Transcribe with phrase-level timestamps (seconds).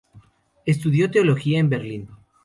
[0.65, 2.09] Estudió teología en Berlín.